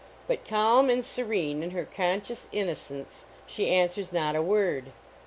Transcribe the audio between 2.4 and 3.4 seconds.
innocence,